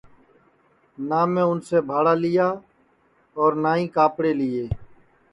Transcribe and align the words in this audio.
نہ 1.09 1.19
میں 1.31 1.45
اُنسے 1.49 1.79
بھاڑا 1.89 2.13
لیا 2.23 2.47
اور 3.39 3.51
نہ 3.63 3.71
ہی 3.79 3.85
کاپڑے 3.97 4.31
لیئے 4.39 4.65